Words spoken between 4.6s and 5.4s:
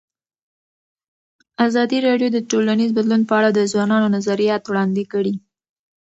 وړاندې کړي.